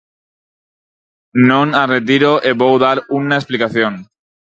Non 1.49 1.67
a 1.81 1.83
retiro 1.95 2.31
e 2.49 2.51
vou 2.59 2.75
dar 2.85 2.97
unha 3.19 3.39
explicación. 3.41 3.93